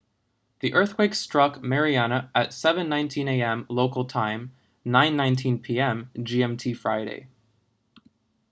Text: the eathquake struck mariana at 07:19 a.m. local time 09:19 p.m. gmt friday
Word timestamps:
the 0.61 0.71
eathquake 0.71 1.13
struck 1.13 1.61
mariana 1.61 2.31
at 2.33 2.49
07:19 2.49 3.29
a.m. 3.29 3.67
local 3.69 4.05
time 4.05 4.51
09:19 4.83 5.61
p.m. 5.61 6.09
gmt 6.15 6.75
friday 6.75 7.27